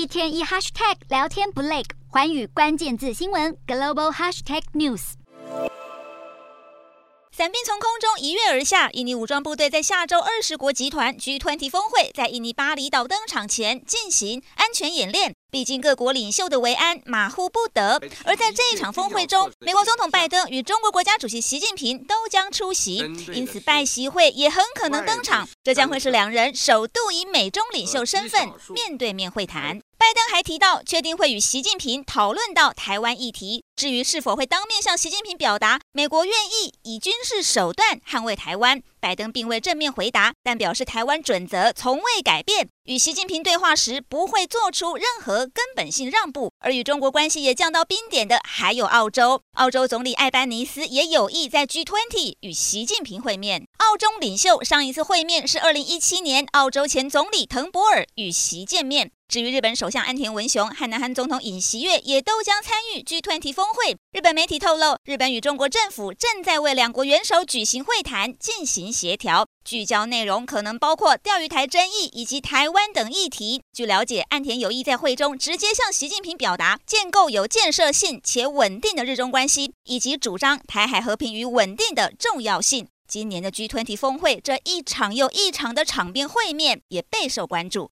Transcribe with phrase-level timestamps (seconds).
[0.00, 5.12] 一天一 hashtag 聊天不累，环宇关键字新闻 global hashtag news。
[7.36, 15.34] 伞兵从空中一跃而下，印尼武装部队在下周二十国集团 G20 峰会在印尼巴厘岛登场前进行安全演练。
[15.50, 22.96] 毕竟各国领袖的维安马虎不得，而在这一场峰会中，美国总统拜登与中国国家主席习近平都将出席，
[23.34, 25.46] 因此拜习会也很可能登场。
[25.62, 29.82] 这将会是两人首度以美中领袖身份面对面会谈。
[30.00, 33.62] 拜登还提到，确定会与习近平讨论到台湾议题。
[33.76, 42.70] 至于是否会当面向习近平表达美国愿意以军事手段捍卫台湾，拜登并未正面回答，但表示台湾准则从未改变。
[42.84, 49.42] 与习近平对话时不会做出任何根本性让步，而与中国关系也降到冰点的还有澳洲。
[49.56, 53.66] 澳洲总理艾班尼斯也有意在 G20 与习近平会面。
[53.76, 59.12] 澳中领袖上一次会面是二零一七年，澳洲前总理滕博尔与习见面。
[59.30, 63.96] 至于日本首相安田文雄和南韩总统尹锡悦也都将参与 G20 峰会。
[64.10, 69.46] 日本媒体透露，日本与中国政府正在为两国元首举行会谈进行协调。
[69.64, 73.62] 聚焦内容可能包括钓鱼台争议以及台湾等议题。
[73.72, 82.88] 据了解，岸田有意在会中直接向习近平表达建构有建设性且稳定的日中关系，以及主张台海和平与稳定的重要性。
[83.06, 87.88] 今年的 G20 峰会这一场又一场的场边会面也备受关注。